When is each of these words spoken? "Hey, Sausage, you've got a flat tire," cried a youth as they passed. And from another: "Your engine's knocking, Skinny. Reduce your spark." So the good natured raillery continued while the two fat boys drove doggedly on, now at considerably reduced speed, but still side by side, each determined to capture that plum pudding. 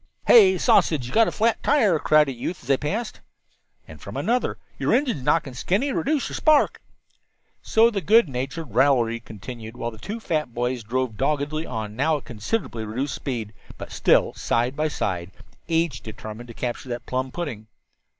"Hey, 0.25 0.57
Sausage, 0.57 1.05
you've 1.05 1.13
got 1.13 1.27
a 1.27 1.31
flat 1.31 1.61
tire," 1.61 1.99
cried 1.99 2.27
a 2.27 2.31
youth 2.31 2.63
as 2.63 2.67
they 2.67 2.75
passed. 2.75 3.21
And 3.87 4.01
from 4.01 4.17
another: 4.17 4.57
"Your 4.79 4.95
engine's 4.95 5.21
knocking, 5.21 5.53
Skinny. 5.53 5.91
Reduce 5.91 6.27
your 6.27 6.35
spark." 6.35 6.81
So 7.61 7.91
the 7.91 8.01
good 8.01 8.27
natured 8.27 8.73
raillery 8.73 9.19
continued 9.19 9.77
while 9.77 9.91
the 9.91 9.99
two 9.99 10.19
fat 10.19 10.55
boys 10.55 10.81
drove 10.81 11.17
doggedly 11.17 11.67
on, 11.67 11.95
now 11.95 12.17
at 12.17 12.25
considerably 12.25 12.83
reduced 12.83 13.13
speed, 13.13 13.53
but 13.77 13.91
still 13.91 14.33
side 14.33 14.75
by 14.75 14.87
side, 14.87 15.29
each 15.67 16.01
determined 16.01 16.47
to 16.47 16.55
capture 16.55 16.89
that 16.89 17.05
plum 17.05 17.31
pudding. 17.31 17.67